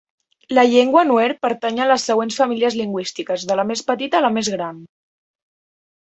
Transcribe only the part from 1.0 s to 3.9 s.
nuer pertany a les següents famílies lingüístiques, de la més